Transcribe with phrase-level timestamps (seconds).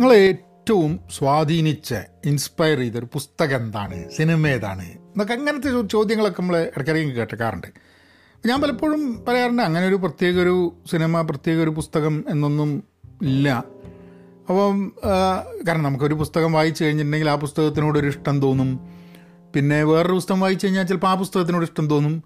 [0.00, 1.94] നിങ്ങൾ ഏറ്റവും സ്വാധീനിച്ച
[2.24, 4.10] ഇൻസ്പയർ ചെയ്തൊരു പുസ്തകം എന്താണ്?
[4.10, 4.82] സിനിമ ഏതാണ്?
[4.82, 7.66] എന്നൊക്കെ അങ്ങനത്തെ ചോദ്യങ്ങളൊക്കെ നമ്മൾ ഇടയ്ക്കിടയ്ക്ക് കേട്ടക്കാറുണ്ട്.
[8.46, 12.84] ഞാൻ പലപ്പോഴും പറയാറുണ്ട് അങ്ങനെ ഒരു പ്രത്യേക ഒരു സിനിമ പ്രത്യേക ഒരു പുസ്തകം എന്നൊന്നും
[13.22, 13.64] ഇല്ല.
[14.48, 14.92] അപ്പം
[15.68, 18.80] കാരണം നമുക്കൊരു പുസ്തകം വായിച്ചു കഴിഞ്ഞിട്ടുണ്ടെങ്കിൽ ആ പുസ്തകത്തിനോടൊരു ഇഷ്ടം തോന്നും.
[19.54, 22.22] പിന്നെ വേറൊരു പുസ്തകം വായിച്ചു കഴിഞ്ഞാൽ ചിലപ്പോൾ ആ പുസ്തകത്തിനോട് ഇഷ്ടം തോന്നും.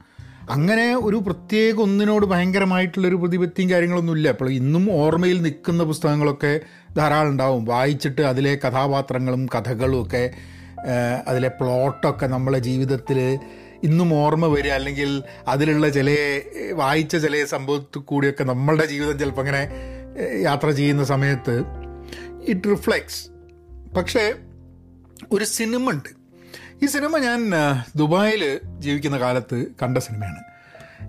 [0.50, 6.60] അങ്ങനെ ഒരു പ്രത്യേക ഒന്നിനോട് ഭയങ്കരമായിട്ടുള്ളൊരു പ്രതിപത്തിയും കാര്യങ്ങളൊന്നും ഇല്ല അപ്പോൾ ഇന്നും ഓർമ്മയിൽ നിൽക്കുന്ന പുസ്തകങ്ങളൊക്കെ
[6.96, 7.64] ധാരാളം ഉണ്ടാവും.
[7.64, 10.30] വായിച്ചിട്ട് അതിലെ കഥാപാത്രങ്ങളും കഥകളും ഒക്കെ
[11.26, 13.38] അതിലെ പ്ലോട്ടൊക്കെ നമ്മളെ ജീവിതത്തിൽ
[13.82, 14.70] ഇന്നും ഓർമ്മ വരിക.
[14.70, 16.16] അല്ലെങ്കിൽ അതിലുള്ള ചില
[16.72, 19.68] വായിച്ച ചില സംഭവത്തിൽ കൂടിയൊക്കെ നമ്മളുടെ ജീവിതം ചിലപ്പോൾ അങ്ങനെ
[20.40, 21.64] യാത്ര ചെയ്യുന്ന സമയത്ത്
[22.48, 23.30] ഇറ്റ് റിഫ്ലെക്സ്
[23.96, 24.34] പക്ഷേ
[25.32, 26.23] ഒരു സിനിമ ഉണ്ട്.
[26.82, 27.50] ഈ സിനിമ ഞാൻ
[27.96, 30.40] ദുബായിൽ ജീവിക്കുന്ന കാലത്ത് കണ്ട സിനിമയാണ്.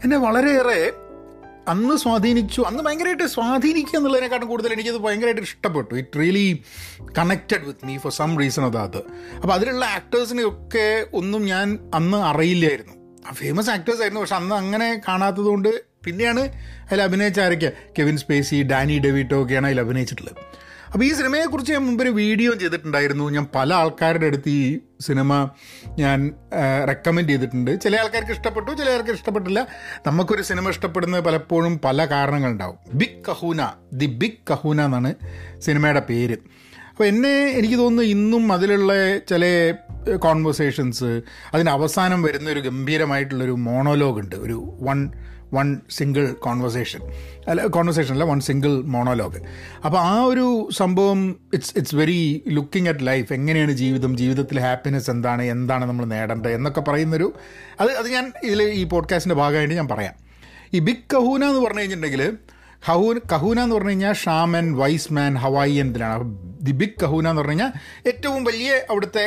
[0.03, 0.91] എന്നെ വളരെയേറെ
[1.67, 5.95] അന്ന് സ്വാധീനിച്ചു അന്ന് ഭയങ്കരമായിട്ട് സ്വാധീനിക്കുക എന്നുള്ളതിനെക്കാട്ടും കൂടുതൽ എനിക്കത് ഭയങ്കരമായിട്ട് ഇഷ്ടപ്പെട്ടു.
[5.95, 6.63] It really
[7.17, 8.97] connected with me for some reason അത്
[9.41, 12.93] അപ്പോൾ അതിലുള്ള ആക്ടേഴ്സിനെയൊക്കെ ഒന്നും ഞാൻ അന്ന് അറിയില്ലായിരുന്നു.
[13.33, 16.39] ഫേമസ് ആക്ടേഴ്സ് ആയിരുന്നു പക്ഷെ അന്ന് അങ്ങനെ കാണാത്തത് കൊണ്ട് പിന്നെയാണ്
[16.83, 20.35] അതിൽ അഭിനയിച്ച ആരൊക്കെ കെവിൻ സ്പേസി ഡാനി ഡെവിറ്റോ ഒക്കെയാണ് അതിൽ അഭിനയിച്ചിട്ടുള്ളത്.
[20.95, 23.25] അപ്പോൾ ഈ സിനിമയെക്കുറിച്ച് ഞാൻ മുമ്പ് ഒരു വീഡിയോ ചെയ്തിട്ടുണ്ടായിരുന്നു.
[23.29, 25.49] ഞാൻ പല ആൾക്കാരുടെ അടുത്ത് ഈ സിനിമ
[25.99, 26.19] ഞാൻ
[26.89, 27.71] റെക്കമെൻഡ് ചെയ്തിട്ടുണ്ട്.
[27.83, 29.61] ചില ആൾക്കാർക്ക് ഇഷ്ടപ്പെട്ടു ചില ആൾക്കാർക്ക് ഇഷ്ടപ്പെട്ടില്ല.
[30.07, 32.77] നമുക്കൊരു സിനിമ ഇഷ്ടപ്പെടുന്നത് പലപ്പോഴും പല കാരണങ്ങളുണ്ടാവും.
[33.01, 35.11] Big kahuna the big kahuna എന്നാണ്
[35.59, 36.37] സിനിമയുടെ പേര്.
[36.91, 38.93] അപ്പോൾ എന്നെ എനിക്ക് തോന്നുന്നു ഇന്നും അതിലുള്ള
[39.31, 39.43] ചില
[40.25, 41.21] കോൺവെർസേഷൻസ്
[41.53, 44.35] അതിന് അവസാനം വരുന്ന ഒരു ഗംഭീരമായിട്ടുള്ളൊരു മോണോലോഗ് ഉണ്ട്.
[44.35, 45.11] ഒരു വൺ
[45.53, 46.99] വൺ സിംഗിൾ കോൺവെർസേഷൻ
[47.47, 49.41] അല്ല കോൺവെർസേഷൻ അല്ല വൺ സിംഗിൾ മോണോലോഗ്
[49.85, 54.17] അപ്പോൾ ആ ഒരു സംഭവം it's it's very looking at life എങ്ങനെയാണ് ജീവിതം?
[54.17, 55.41] ജീവിതത്തിൽ ഹാപ്പിനെസ് എന്താണ്?
[55.41, 56.51] എന്താണ് നമ്മൾ നേടേണ്ടത്?
[56.51, 57.33] എന്നൊക്കെ പറയുന്നൊരു
[57.79, 60.13] അത് അത് ഞാൻ ഇതിൽ ഈ പോഡ്കാസ്റ്റിന്റെ ഭാഗമായിട്ട് ഞാൻ പറയാം.
[60.73, 62.37] ഈ ബിഗ് കഹൂന എന്ന് പറഞ്ഞു കഴിഞ്ഞിട്ടുണ്ടെങ്കിൽ
[62.87, 66.23] ഹൂൻ കഹൂന എന്ന് പറഞ്ഞു കഴിഞ്ഞാൽ ഷാമൻ വൈസ് മാൻ ഹവായിയൻ ഇതിലാണ്
[66.65, 67.71] ദി ബിഗ് കഹൂന എന്ന് പറഞ്ഞു കഴിഞ്ഞാൽ
[68.07, 69.25] ഏറ്റവും വലിയ അവിടുത്തെ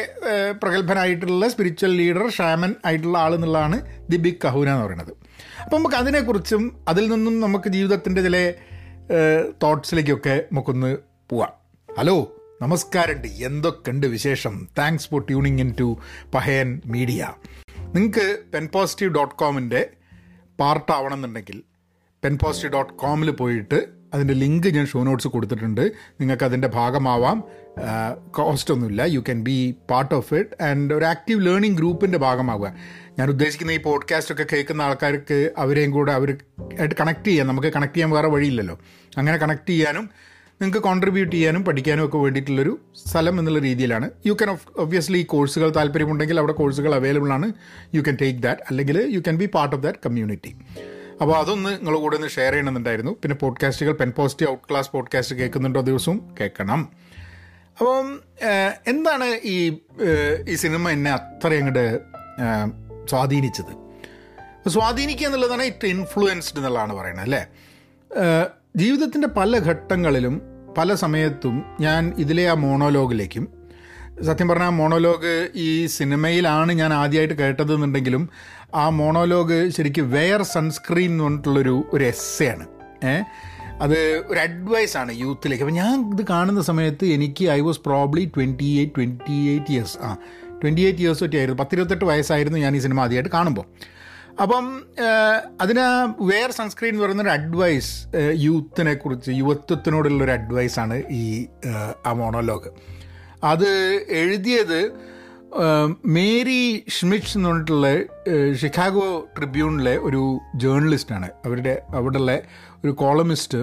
[0.62, 5.12] പ്രഗത്ഭനായിട്ടുള്ള സ്പിരിച്വൽ ലീഡർ ഷാമൻ ആയിട്ടുള്ള ആൾ എന്നുള്ളതാണ് ദി ബിഗ് കഹൂന എന്ന് പറയുന്നത്.
[5.64, 8.52] അപ്പം നമുക്ക് അതിനെക്കുറിച്ചും അതിൽ നിന്നും നമുക്ക് ജീവിതത്തിന്റെ ചില
[9.62, 10.96] തോട്ട്സിലേക്കൊക്കെ നമുക്കൊന്ന്
[11.30, 11.52] പോവാം.
[11.98, 14.68] ഹലോ നമസ്കാരമുണ്ട് എന്തൊക്കെയുണ്ട് വിശേഷം?
[14.78, 15.88] Thanks for tuning in to
[16.34, 17.32] Pahayan media
[17.94, 19.90] നിങ്ങൾക്ക് പെൻ പോസിറ്റീവ് ഡോട്ട് കോമിന്റെ
[20.60, 21.62] പാർട്ടാവണമെന്നുണ്ടെങ്കിൽ
[22.24, 25.80] പെൻ പോസിറ്റീവ് ഡോട്ട് കോമിൽ പോയിട്ട് അതിന്റെ ലിങ്ക് ഞാൻ ഷോ നോട്ട്സ് കൊടുത്തിട്ടുണ്ട്.
[26.20, 27.44] നിങ്ങൾക്ക് അതിന്റെ ഭാഗമാവാം.
[28.30, 29.02] കോസ്റ്റ് ഒന്നുമില്ല.
[29.02, 32.74] You can be part of it and ഒരു ആക്റ്റീവ് ലേണിംഗ് ഗ്രൂപ്പിന്റെ ഭാഗമാവുക.
[33.18, 36.36] ഞാൻ ഉദ്ദേശിക്കുന്ന ഈ പോഡ്കാസ്റ്റ് ഒക്കെ കേൾക്കുന്ന ആൾക്കാർക്ക് അവരെയും കൂടെ അവർ
[36.80, 38.78] ആയിട്ട് കണക്ട് ചെയ്യാൻ നമുക്ക് കണക്ട് ചെയ്യാൻ വേറെ വഴിയില്ലല്ലോ.
[39.18, 40.10] അങ്ങനെ കണക്ട് ചെയ്യാനും
[40.60, 44.10] നിങ്ങൾക്ക് കോൺട്രിബ്യൂട്ട് ചെയ്യാനും പഠിക്കാനും ഒക്കെ വേണ്ടിയിട്ടുള്ളൊരു സ്ഥലം എന്നുള്ള രീതിയിലാണ്.
[44.26, 47.52] യു ക്യാൻ ഒബ്വിയസ്ലി ഈ കോഴ്സുകൾ താല്പര്യമുണ്ടെങ്കിൽ അവിടെ കോഴ്സുകൾ അവൈലബിൾ ആണ്.
[47.94, 50.56] യു ക്യാൻ ടേക്ക് ദാറ്റ് അല്ലെങ്കിൽ you can be part of that community
[51.20, 53.12] അപ്പോൾ അതൊന്ന് നിങ്ങൾ കൂടെ ഒന്ന് ഷെയർ ചെയ്യണമെന്നുണ്ടായിരുന്നു.
[53.22, 56.34] പിന്നെ പോഡ്കാസ്റ്റുകൾ pen positive out class podcast കേൾക്കുന്നുണ്ടോ ദിവസവും?
[56.40, 56.88] കേൾക്കണം.
[57.78, 58.20] അപ്പം
[58.86, 59.78] എന്താണ് ഈ
[60.48, 62.00] ഈ സിനിമ എന്നെ അത്രയും അങ്ങോട്ട്
[63.08, 63.72] സ്വാധീനിച്ചത്?
[64.68, 67.46] സ്വാധീനിക്കുക എന്നുള്ളതാണ് ഇറ്റ് ഇൻഫ്ലുവൻസ്ഡ് എന്നുള്ളതാണ് പറയുന്നത് അല്ലേ?
[68.76, 70.42] ജീവിതത്തിന്റെ പല ഘട്ടങ്ങളിലും
[70.78, 73.57] പല സമയത്തും ഞാൻ ഇതിലെ ആ മോണോലോഗിലേക്കും
[74.26, 78.28] സത്യം പറഞ്ഞാൽ മോണോലോഗ് ഈ സിനിമയിലാണ് ഞാൻ ആദ്യമായിട്ട് കേട്ടത് എന്നുണ്ടെങ്കിലും
[78.74, 82.66] ആ മോണോലോഗ് ശരിക്കും വെയർ സൺസ്ക്രീൻ എന്ന് പറഞ്ഞിട്ടുള്ളൊരു ഒരു എസ്സയാണ്.
[83.06, 83.24] ഏഹ്
[83.82, 85.64] അത് ഒരു അഡ്വൈസാണ് യൂത്തിലേക്ക്.
[85.64, 90.16] അപ്പം ഞാൻ ഇത് കാണുന്ന സമയത്ത് എനിക്ക് I was probably twenty eight twenty eight years ആ
[90.62, 91.62] ട്വന്റി എയ്റ്റ് ഇയേഴ്സ് ഒറ്റ ആയിരുന്നു.
[91.62, 93.66] പത്തിരുപത്തെട്ട് വയസ്സായിരുന്നു ഞാൻ ഈ സിനിമ ആദ്യമായിട്ട് കാണുമ്പോൾ
[94.42, 94.82] അപ്പം
[95.60, 95.84] അതിന്
[96.20, 101.46] വെയർ സൺസ്ക്രീൻ എന്ന് പറയുന്നൊരു അഡ്വൈസ് യൂത്തിനെ കുറിച്ച് യുവത്വത്തിനോടുള്ളൊരു അഡ്വൈസാണ് ഈ
[102.06, 102.98] ആ മോണോലോഗ്.
[103.44, 103.68] അത്
[104.10, 104.92] എഴുതിയത്
[106.04, 107.98] മേരി ഷ്മിറ്റ്സ് എന്ന് പറഞ്ഞിട്ടുള്ള
[108.54, 112.40] ഷിക്കാഗോ ട്രിബ്യൂണിലെ ഒരു ജേർണലിസ്റ്റാണ് അവരുടെ അവിടെയുള്ള
[112.84, 113.58] ഒരു കോളമിസ്റ്റ്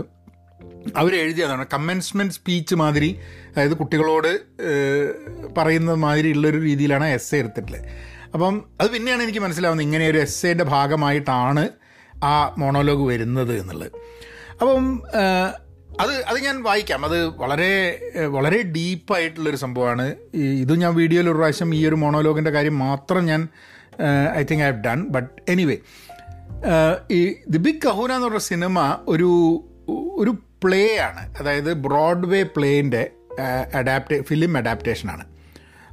[0.97, 3.19] അവരെഴുതിയതാണ് കമ്മൻസ്മെന്റ് സ്പീച്ച് മാതിരി.
[3.50, 4.40] അതായത് കുട്ടികളോട്
[5.58, 7.85] പറയുന്ന മാതിരി ഉള്ളൊരു രീതിയിലാണ് എസ് എ എടുത്തിട്ടുള്ളത്.
[8.34, 11.69] അപ്പം അത് പിന്നെയാണ് എനിക്ക് മനസ്സിലാവുന്നത് ഇങ്ങനെ ഒരു എസ് എന്റെ ഭാഗമായിട്ടാണ്
[12.24, 13.91] ആ മോണോലോഗ് വരുന്നത് എന്നുള്ളത്.
[14.62, 15.00] അപ്പം
[16.00, 17.06] അത് അത് ഞാൻ വായിക്കാം.
[17.06, 17.72] അത് വളരെ
[18.28, 20.16] വളരെ ഡീപ്പായിട്ടുള്ളൊരു സംഭവമാണ്.
[20.34, 23.47] ഇത് ഞാൻ വീഡിയോയിൽ ഒരു പ്രാവശ്യം ഈ ഒരു മോണോലോഗിന്റെ കാര്യം മാത്രം ഞാൻ
[24.36, 25.78] I think I have done but anyway
[27.12, 29.30] ഈ ദി ബിഗ് കഹൂന എന്ന് പറഞ്ഞ സിനിമ ഒരു
[30.16, 30.30] ഒരു
[30.64, 33.09] പ്ലേ ആണ് അതായത് ബ്രോഡ്വേ പ്ലേന്റെ
[33.76, 35.26] അഡാപ്റ്റ് ഫിലിം അഡാപ്റ്റേഷനാണ്.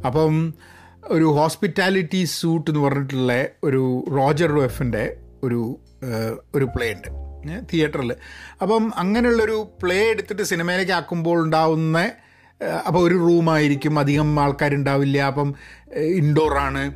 [0.07, 0.55] അപ്പം
[1.05, 5.79] ഒരു ഹോസ്പിറ്റാലിറ്റി സൂട്ട് എന്ന് പറഞ്ഞിട്ടുള്ള ഒരു റോജർ റോഫിന്റെ ഒരു
[6.55, 7.22] ഒരു പ്ലേ ഉണ്ട്
[7.71, 8.13] തിയേറ്ററിൽ
[8.63, 12.11] അപ്പം അങ്ങനെയുള്ളൊരു പ്ലേ എടുത്തിട്ട് സിനിമയിലേക്ക് ആക്കുമ്പോൾ ഉണ്ടാവുന്ന
[12.87, 15.55] അപ്പോൾ ഒരു റൂമായിരിക്കും അധികം ആൾക്കാരുണ്ടാവില്ല അപ്പം
[15.97, 16.93] ഇൻഡോറാണ്.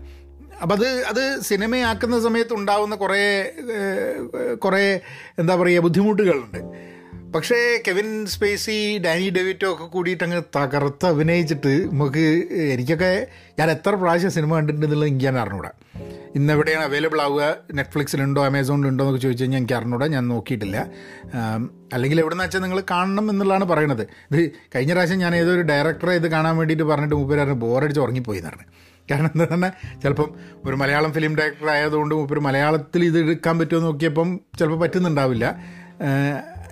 [0.63, 3.53] അപ്പം അത് അത് സിനിമയാക്കുന്ന സമയത്ത് ഉണ്ടാവുന്ന കുറേ
[4.55, 5.01] കുറേ
[5.39, 6.61] എന്താ പറയുക ബുദ്ധിമുട്ടുകളുണ്ട്.
[7.35, 12.25] പക്ഷേ കെവിൻ സ്പേസി ഡാനി ഡെവിറ്റോ ഒക്കെ കൂടിയിട്ട് അങ്ങ് തകർത്ത് അഭിനയിച്ചിട്ട് നമുക്ക്
[12.73, 13.27] എനിക്കൊക്കെ
[13.59, 15.71] ഞാൻ എത്ര പ്രാവശ്യം സിനിമ കണ്ടിട്ടുണ്ടെന്നുള്ളത് എനിക്ക് ഞാൻ അറിഞ്ഞൂടാ.
[16.35, 17.55] ഇന്ന് എവിടെയാണ് അവൈലബിൾ ആവുക?
[17.75, 20.07] നെറ്റ്ഫ്ലിക്സിലുണ്ടോ അമേസോണിലുണ്ടോ എന്നൊക്കെ ചോദിച്ചു കഴിഞ്ഞാൽ എനിക്ക് അറിഞ്ഞൂടാ.
[20.07, 20.87] ഞാൻ നോക്കിയിട്ടില്ല.
[21.93, 24.03] അല്ലെങ്കിൽ എവിടെ നിന്ന് വെച്ചാൽ നിങ്ങൾ കാണണം എന്നുള്ളതാണ് പറയണത്.
[24.03, 28.65] ഇത് കഴിഞ്ഞ പ്രാവശ്യം ഞാൻ ഏതൊരു ഡയറക്ടറെ ഇത് കാണാൻ വേണ്ടിയിട്ട് പറഞ്ഞിട്ട് മുപ്പര് പറഞ്ഞു ബോറടിച്ച് ഉറങ്ങിപ്പോയി എന്നാണ്
[29.11, 30.31] കാരണം എന്താ പറഞ്ഞാൽ ചിലപ്പം
[30.65, 35.77] ഒരു മലയാളം ഫിലിം ഡയറക്ടർ ആയതുകൊണ്ട് മൂപ്പര് മലയാളത്തിൽ ഇത് എടുക്കാൻ പറ്റുമോ നോക്കിയപ്പം ചിലപ്പോൾ പറ്റുന്നുണ്ടാവില്ല.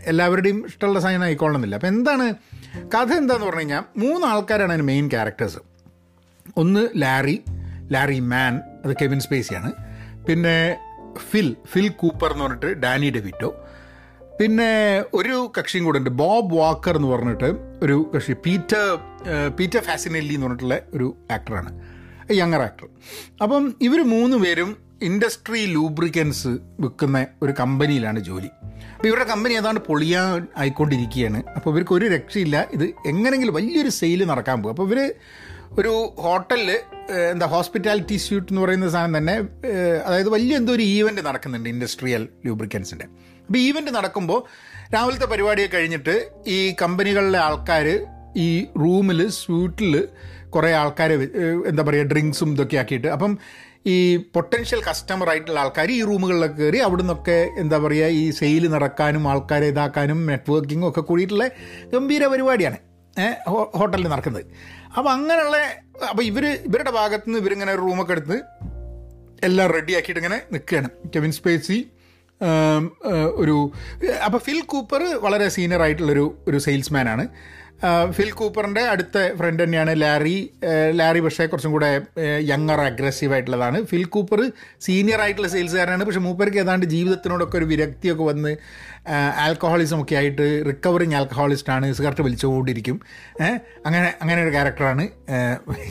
[0.06, 1.74] എല്ലാവരുടെയും ഇഷ്ടമുള്ള സൈൻ ആയിക്കൊള്ളണമെന്നില്ല.
[1.76, 2.34] അപ്പം എന്താണ്?
[2.86, 5.58] കഥ എന്താന്ന് പറഞ്ഞു കഴിഞ്ഞാൽ മൂന്ന് ആൾക്കാരാണ് അതിന് മെയിൻ ക്യാരക്ടേഴ്സ്
[6.56, 7.42] ഒന്ന് ലാരി
[7.92, 9.72] ലാരി മാൻ അത് കെവിൻ സ്പേസിയാണ്.
[10.26, 10.76] പിന്നെ
[11.30, 13.56] ഫിൽ ഫിൽ കൂപ്പർ എന്ന് പറഞ്ഞിട്ട് ഡാനി ഡെവിറ്റോ.
[14.40, 17.44] പിന്നെ ഒരു കക്ഷിയും കൂടെ ഉണ്ട് ബോബ് വാക്കർ എന്ന് പറഞ്ഞിട്ട്
[17.82, 18.98] ഒരു കക്ഷി പീറ്റർ
[19.48, 21.80] പീറ്റർ ഫാസിനെല്ലി എന്ന് പറഞ്ഞിട്ടുള്ള ഒരു ആക്ടറാണ്
[22.32, 22.88] യങ്ങർ ആക്ടർ
[23.42, 26.48] അപ്പം ഇവർ മൂന്ന് പേരും ഇൻഡസ്ട്രി ലൂബ്രിക്കൻസ്
[26.80, 28.50] വിൽക്കുന്ന ഒരു കമ്പനിയിലാണ് ജോലി.
[28.96, 31.42] അപ്പോൾ ഇവരുടെ കമ്പനി ഏതാണ്ട് പൊളിയാൻ ആയിക്കൊണ്ടിരിക്കുകയാണ്.
[31.56, 32.66] അപ്പോൾ ഇവർക്ക് ഒരു രക്ഷയില്ല.
[32.72, 34.74] ഇത് എങ്ങനെങ്കിലും വലിയൊരു സെയിൽ നടക്കാൻ പോകും.
[34.74, 35.14] അപ്പോൾ ഇവർ
[35.78, 36.70] ഒരു ഹോട്ടലിൽ
[37.30, 39.34] എന്താ ഹോസ്പിറ്റാലിറ്റി സ്യൂട്ട് എന്ന് പറയുന്ന സാധനം തന്നെ
[40.06, 43.04] അതായത് വലിയ എന്തോ ഒരു ഈവന്റ് നടക്കുന്നുണ്ട് ഇൻഡസ്ട്രിയൽ ലൂബ്രിക്കൻസിന്റെ
[43.40, 44.44] അപ്പോൾ ഈവന്റ് നടക്കുമ്പോൾ
[44.94, 48.06] രാവിലത്തെ പരിപാടിയെ കഴിഞ്ഞിട്ട് ഈ കമ്പനികളിലെ ആൾക്കാർ
[48.36, 50.08] ഈ റൂമിൽ സ്യൂട്ടിൽ
[50.50, 51.12] കുറേ ആൾക്കാർ
[51.68, 53.08] എന്താ പറയുക ഡ്രിങ്ക്സും ഇതൊക്കെ ആക്കിയിട്ട്.
[53.08, 53.38] അപ്പം
[53.84, 53.94] ഈ
[54.34, 59.66] പൊട്ടൻഷ്യൽ കസ്റ്റമർ ആയിട്ടുള്ള ആൾക്കാർ ഈ റൂമുകളിലൊക്കെ കയറി അവിടെ നിന്നൊക്കെ എന്താ പറയുക ഈ സെയിൽ നടക്കാനും ആൾക്കാരെ
[59.66, 61.46] ഇതാക്കാനും നെറ്റ്വർക്കിങ്ങും ഒക്കെ കൂടിയിട്ടുള്ള
[61.92, 62.78] ഗംഭീര പരിപാടിയാണ്
[63.74, 64.44] ഹോട്ടലിൽ നടക്കുന്നത്.
[64.96, 65.56] അപ്പോൾ അങ്ങനെയുള്ള
[66.08, 68.36] അപ്പോൾ ഇവർ ഇവരുടെ ഭാഗത്ത് നിന്ന് ഇവരിങ്ങനെ ഒരു റൂമൊക്കെ എടുത്ത്
[69.42, 70.88] എല്ലാം റെഡി ആക്കിയിട്ട് ഇങ്ങനെ നിൽക്കുകയാണ്.
[71.14, 71.78] കെവിൻ സ്പേസി
[73.36, 73.56] ഒരു
[74.24, 77.26] അപ്പോൾ ഫിൽ കൂപ്പർ വളരെ സീനിയർ ആയിട്ടുള്ളൊരു ഒരു ആ,
[78.10, 80.50] ഫിൽ കൂപ്പറിന്റെ അടുത്ത ഫ്രണ്ട് തന്നെയാണ് ലാരി
[80.90, 82.00] ലാരി പക്ഷേ കുറച്ചും കൂടെ
[82.50, 83.84] യങ്ങർ അഗ്രസീവ് ആയിട്ടുള്ളതാണ്.
[83.84, 88.56] ഫിൽ കൂപ്പർ സീനിയർ ആയിട്ടുള്ള സെയിൽസുകാരനാണ് പക്ഷേ മൂപ്പർക്ക് ഏതാണ്ട് ജീവിതത്തിനോടൊക്കെ ഒരു വിരക്തിയൊക്കെ വന്ന്
[89.36, 93.00] ആൽക്കഹോളിസം ഒക്കെ ആയിട്ട് റിക്കവറിങ് ആൽക്കഹോളിസ്റ്റാണ് സിഗരറ്റ് വലിച്ചുകൊണ്ടിരിക്കും.
[93.86, 95.08] അങ്ങനെ അങ്ങനെ ഒരു ക്യാരക്ടറാണ്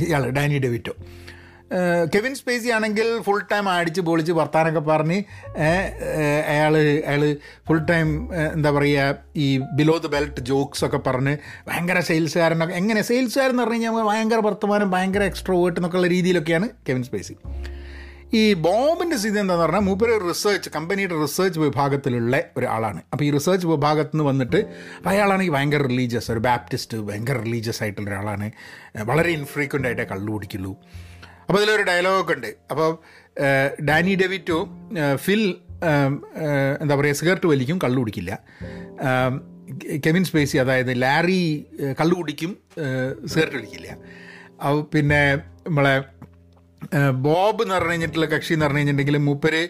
[0.07, 0.95] ഇയാൾ ഡാനി ഡെവിറ്റോ
[2.15, 5.23] കെവിൻ സ്പേസി ആണെങ്കിൽ ഫുൾ ടൈം അടിച്ച് പൊളിച്ച് വർത്താനൊക്കെ പറഞ്ഞ്
[6.47, 7.37] അയാൾ അയാൾ
[7.67, 11.37] ഫുൾ ടൈം എന്താ പറയുക ഈ ബിലോ ദ ബെൽറ്റ് ജോക്സ് ഒക്കെ പറഞ്ഞ്
[11.67, 13.01] ഭയങ്കര സെയിൽസുകാരനൊക്കെ എങ്ങനെ?
[13.01, 17.35] സെയിൽസുകാരെന്ന് പറഞ്ഞു കഴിഞ്ഞാൽ ഭയങ്കര വർത്തമാനം ഭയങ്കര എക്സ്ട്രോ വേർട്ട് എന്നൊക്കെയുള്ള രീതിയിലൊക്കെയാണ് കെവിൻ സ്പേസി.
[18.33, 23.01] ഈ ബോംബിന്റെ സ്ഥിതി എന്താണെന്ന് പറഞ്ഞാൽ മൂപ്പര് റിസർച്ച് കമ്പനിയുടെ റിസർച്ച് വിഭാഗത്തിലുള്ള ഒരാളാണ്.
[23.13, 24.65] അപ്പോൾ ഈ റിസർച്ച് വിഭാഗത്തിൽ നിന്ന് വന്നിട്ട്
[25.07, 28.51] അയാളാണെങ്കിൽ ഭയങ്കര റിലീജിയസ് ഒരു ബാപ്റ്റിസ്റ്റ് ഭയങ്കര റിലീജിയസ് ആയിട്ടുള്ള ഒരാളാണ്.
[28.97, 30.79] വളരെ ഇൻഫ്രീക്വന്റ് ആയിട്ടേ കള്ളു കുടിക്കുള്ളൂ.
[31.47, 32.89] അപ്പോൾ അതിലൊരു ഡയലോഗൊക്കെ ഉണ്ട് അപ്പോൾ
[33.89, 34.59] ഡാനി ഡെവിറ്റോ
[35.25, 35.43] ഫിൽ
[36.81, 38.33] എന്താ പറയുക സിഗരറ്റ് വലിക്കും കള്ളു കുടിക്കില്ല.
[40.05, 41.41] കെവിൻ സ്പേസി അതായത് ലാരി
[41.99, 42.51] കള്ളു കുടിക്കും
[43.31, 43.89] സിഗരറ്റ് വലിക്കില്ല.
[44.93, 45.21] പിന്നെ
[45.67, 45.95] നമ്മളെ
[47.25, 49.61] ബോബ് എന്ന് പറഞ്ഞു കഴിഞ്ഞിട്ടുള്ള കക്ഷി എന്ന് പറഞ്ഞു കഴിഞ്ഞിട്ടുണ്ടെങ്കിൽ മൂപ്പര്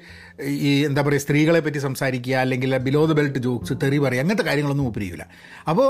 [0.67, 4.85] ഈ എന്താ പറയുക സ്ത്രീകളെ പറ്റി സംസാരിക്കുക അല്ലെങ്കിൽ ബിലോ ദ ബെൽറ്റ് ജോക്സ് തെറി പറയുക അങ്ങനത്തെ കാര്യങ്ങളൊന്നും
[4.87, 5.25] മൂപ്പര് ചെയ്യില്ല
[5.69, 5.89] അപ്പോൾ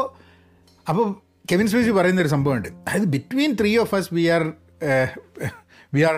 [0.90, 1.08] അപ്പോൾ
[1.52, 2.70] കെവിൻ സ്പേസി പറയുന്നൊരു സംഭവമുണ്ട്.
[2.88, 4.44] അതായത് between three of us we are
[5.96, 6.18] we are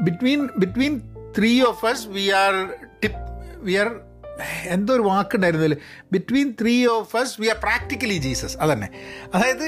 [0.00, 1.00] between between
[1.38, 2.54] three of us we are
[3.02, 3.18] tip
[3.56, 3.90] we are
[4.66, 5.76] എന്തോ ഒരു വാക്കുണ്ടായിരുന്നില്ല.
[6.12, 8.88] Between three of us we are practically Jesus അതന്നെ.
[9.34, 9.66] അതായത്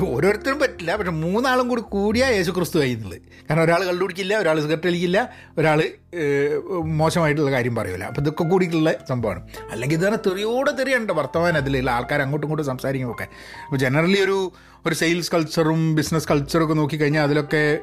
[0.00, 5.28] ഓരോരുത്തരും പറ്റില്ല പക്ഷെ മൂന്നാളും കൂടി കൂടിയാ യേശു ക്രിസ്തു കഴിയുന്നത് കാരണം ഒരാൾ കള്ളുപിടിക്കില്ല ഒരാൾ സിഗരറ്റ് വലിക്കില്ല
[5.58, 5.90] ഒരാൾ
[6.84, 8.04] മോശമായിട്ടുള്ള കാര്യം പറയൂല.
[8.04, 9.48] അപ്പോൾ ഇതൊക്കെ കൂടിയിട്ടുള്ള സംഭവമാണ്.
[9.70, 13.22] അല്ലെങ്കിൽ ഇതാണ് തെറിയോടെ തെറിയുണ്ട് വർത്തമാനം അതിലുള്ള ആൾക്കാർ അങ്ങോട്ടും ഇങ്ങോട്ടും സംസാരിക്കുമൊക്കെ
[13.64, 14.52] അപ്പോൾ ജനറലി ഒരു
[14.86, 17.78] ഒരു സെയിൽസ് കൾച്ചറും ബിസിനസ് കൾച്ചറും ഒക്കെ നോക്കിക്കഴിഞ്ഞാൽ അതിലൊക്കെ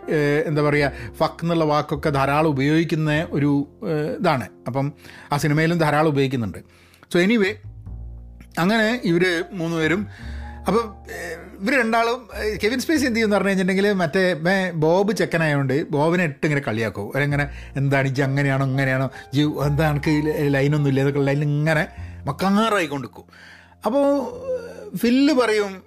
[0.46, 3.68] എന്താ പറയുക ഫക്ക് എന്നുള്ള വാക്കൊക്കെ ധാരാളം ഉപയോഗിക്കുന്ന ഒരു
[4.20, 4.48] ഇതാണ്.
[4.68, 4.94] അപ്പം
[5.32, 6.58] ആ സിനിമയിലും ധാരാളം ഉപയോഗിക്കുന്നുണ്ട്.
[7.14, 7.56] സോ എനിവേ
[8.60, 10.08] അങ്ങനെ ഇവർ മൂന്നുപേരും
[10.68, 10.86] അപ്പം
[11.62, 12.30] ഇവർ രണ്ടാളും
[12.64, 17.08] കെവിൻ സ്പേസ് എന്ത് ചെയ്യുമെന്ന് പറഞ്ഞു കഴിഞ്ഞിട്ടുണ്ടെങ്കിൽ മറ്റേ മേ ബോബ് ചെക്കനായതുകൊണ്ട് ബോബിനെ ഇട്ട് ഇങ്ങനെ കളിയാക്കും.
[17.10, 19.10] അവരെങ്ങനെ എന്താണ് ഇജ്ജ് അങ്ങനെയാണോ ഇങ്ങനെയാണോ?
[19.34, 20.14] ജി എന്താ എനിക്ക്
[20.54, 21.88] ലൈനൊന്നും ഇല്ല ഇതൊക്കെ ലൈനിൽ ഇങ്ങനെ
[22.26, 23.26] മക്കാറായി കൊണ്ടിരിക്കും
[23.86, 24.06] അപ്പോൾ
[24.98, 25.84] ഫില്ല് പറയും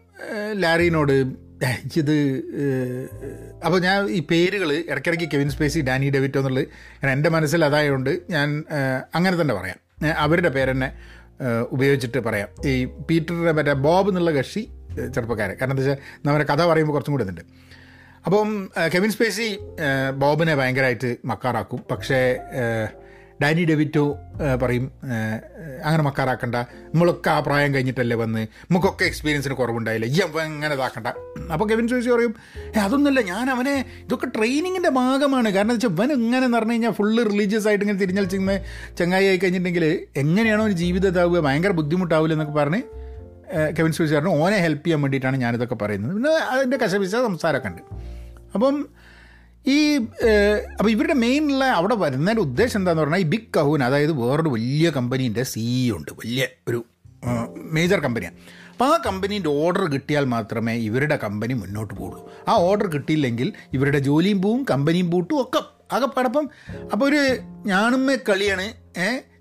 [0.52, 1.12] ലാരിനോട്
[1.96, 2.16] ഇത്
[3.64, 6.68] അപ്പോൾ ഞാൻ ഈ പേരുകൾ ഇടയ്ക്കിടയ്ക്ക് കെവിൻ സ്പേസി ഡാനി ഡെവിറ്റോ എന്നുള്ളത്
[7.06, 8.64] എന്റെ മനസ്സിൽ അതായതുകൊണ്ട് ഞാൻ
[9.14, 9.78] അങ്ങനെ തന്നെ പറയാം.
[10.16, 10.88] അവരുടെ പേരെന്നെ
[11.70, 12.48] ഉപയോഗിച്ചിട്ട് പറയാം.
[12.68, 14.62] ഈ പീറ്ററിന്റെ മറ്റേ ബോബ് എന്നുള്ള കക്ഷി
[15.14, 17.44] ചെറുപ്പക്കാരൻ കാരണം എന്താ വെച്ചാൽ നമ്മുടെ കഥ പറയുമ്പോൾ കുറച്ചും കൂടെ ഇതുണ്ട്.
[18.26, 18.48] അപ്പം
[18.94, 19.58] കെവിൻ സ്പേസി
[20.16, 21.80] ബോബിനെ ഭയങ്കരമായിട്ട് മക്കാറാക്കും.
[21.90, 22.20] പക്ഷേ
[23.42, 24.04] ഡാനി ഡെവിറ്റോ
[24.62, 24.86] പറയും
[25.84, 26.56] അങ്ങനെ മക്കാറാക്കണ്ട.
[26.92, 28.42] നമ്മളൊക്കെ ആ പ്രായം കഴിഞ്ഞിട്ടല്ലേ വന്ന്.
[28.70, 30.06] നമുക്കൊക്കെ എക്സ്പീരിയൻസിന് കുറവുണ്ടായില്ല?
[30.06, 31.08] ഈ അവൻ അങ്ങനെ ഇതാക്കണ്ട.
[31.52, 32.34] അപ്പോൾ കെവിൻ ചോദിച്ചു പറയും
[32.82, 35.48] അതൊന്നുമില്ല ഞാൻ അവനെ ഇതൊക്കെ ട്രെയിനിങ്ങിന്റെ ഭാഗമാണ്.
[35.48, 38.56] കാരണം വെച്ചാൽ ഇവൻ എങ്ങനെ എന്ന് പറഞ്ഞു കഴിഞ്ഞാൽ ഫുള്ള് റിലീജിയസ് ആയിട്ട് ഇങ്ങനെ തിരിഞ്ഞാൽ ചെന്ന്
[38.98, 42.82] ചങ്ങായി ആയി കഴിഞ്ഞിട്ടുണ്ടെങ്കിൽ എങ്ങനെയാണോ ഒരു ജീവിതം ഇതാവുക ഭയങ്കര ബുദ്ധിമുട്ടാവില്ല എന്നൊക്കെ പറഞ്ഞ്
[43.78, 46.14] കെവിൻ സ്പേസി പറഞ്ഞു ഓനെ ഹെൽപ്പ് ചെയ്യാൻ വേണ്ടിയിട്ടാണ് ഞാനിതൊക്കെ പറയുന്നത്.
[46.14, 47.82] പിന്നെ അതിന്റെ കശപിച്ച സംസാരമൊക്കെ ഉണ്ട്.
[48.54, 48.76] അപ്പം
[49.66, 49.96] ഈ
[50.78, 55.42] അപ്പോൾ ഇവരുടെ മെയിനുള്ള അവിടെ വരുന്നതിന്റെ ഉദ്ദേശം എന്താണെന്ന് പറഞ്ഞാൽ ഈ ബിഗ് കഹൂൻ അതായത് വേറൊരു വലിയ കമ്പനീന്റെ
[55.42, 56.10] സിഇഒ ഉണ്ട്.
[56.10, 56.84] വലിയ ഒരു
[57.56, 58.36] മേജർ കമ്പനിയാണ്
[58.70, 64.42] അപ്പോൾ ആ കമ്പനീന്റെ ഓർഡർ കിട്ടിയാൽ മാത്രമേ ഇവരുടെ കമ്പനി മുന്നോട്ട് പോകുള്ളൂ ആ ഓർഡർ കിട്ടിയില്ലെങ്കിൽ ഇവരുടെ ജോലിയും
[64.42, 65.62] പോവും കമ്പനിയും പൂട്ടും ഒക്കെ
[65.94, 66.50] ആകെപ്പടപ്പം
[66.92, 68.72] അപ്പോൾ ഒരു ഞാനുമ്മ കളിയാണ്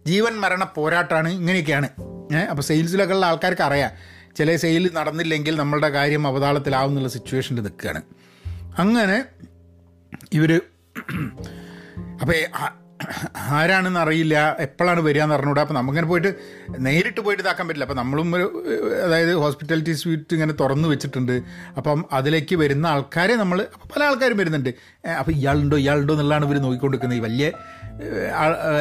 [0.07, 1.89] ജീവൻ മരണ പോരാട്ടമാണ് ഇങ്ങനെയൊക്കെയാണ്.
[2.33, 3.91] ഏഹ് അപ്പോൾ സെയിൽസിലൊക്കെ ഉള്ള ആൾക്കാർക്ക് അറിയാം.
[4.35, 8.01] ചില സെയിൽ നടന്നില്ലെങ്കിൽ നമ്മളുടെ കാര്യം അവതാളത്തിലാവുന്നുള്ള സിറ്റുവേഷനിൽ നിൽക്കുകയാണ്.
[8.77, 9.25] അങ്ങനെ
[10.37, 10.51] ഇവർ
[12.21, 12.35] അപ്പോൾ
[13.57, 14.35] ആരാണെന്ന് അറിയില്ല.
[14.65, 16.31] എപ്പോഴാണ് വരിക എന്ന് പറഞ്ഞുകൂടാ അപ്പോൾ നമുക്കിങ്ങനെ പോയിട്ട്
[16.85, 17.85] നേരിട്ട് പോയിട്ട് ഇതാക്കാൻ പറ്റില്ല.
[17.87, 18.45] അപ്പോൾ നമ്മളും ഒരു
[19.05, 21.33] അതായത് ഹോസ്പിറ്റാലിറ്റി സ്വീറ്റ് ഇങ്ങനെ തുറന്നു വെച്ചിട്ടുണ്ട്.
[21.79, 23.57] അപ്പം അതിലേക്ക് വരുന്ന ആൾക്കാരെ നമ്മൾ
[23.93, 24.71] പല ആൾക്കാരും വരുന്നുണ്ട്.
[25.21, 27.19] അപ്പോൾ ഇയാളുണ്ടോ ഇയാളുണ്ടോ എന്നുള്ളതാണ് ഇവർ നോക്കിക്കൊണ്ടിരിക്കുന്നത്.
[27.21, 27.47] ഈ വലിയ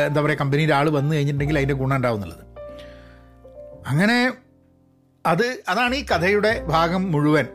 [0.08, 2.44] എന്താ പറയുക കമ്പനിയുടെ ആൾ വന്നു കഴിഞ്ഞിട്ടുണ്ടെങ്കിൽ അതിന്റെ ഗുണം ഉണ്ടാവും എന്നുള്ളത്
[3.92, 4.18] അങ്ങനെ
[5.32, 7.46] അത് അതാണ് ഈ കഥയുടെ ഭാഗം മുഴുവൻ.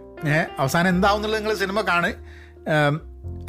[0.62, 2.10] അവസാനം എന്താവും എന്നുള്ളത് നിങ്ങൾ സിനിമ കാണ്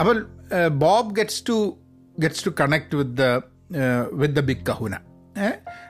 [0.01, 0.27] അപ്പോൾ
[0.69, 1.77] Bob gets to
[2.21, 3.23] gets to connect with the
[4.13, 4.95] with the big kahuna.